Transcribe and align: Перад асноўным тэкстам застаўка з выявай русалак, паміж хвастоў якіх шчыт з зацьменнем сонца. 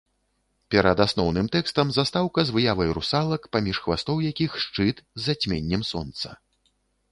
Перад 0.75 1.01
асноўным 1.05 1.49
тэкстам 1.55 1.91
застаўка 1.97 2.39
з 2.47 2.55
выявай 2.55 2.89
русалак, 2.99 3.41
паміж 3.57 3.77
хвастоў 3.85 4.17
якіх 4.31 4.51
шчыт 4.67 4.97
з 5.21 5.25
зацьменнем 5.29 5.89
сонца. 5.95 6.29